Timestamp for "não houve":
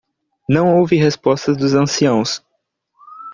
0.49-0.95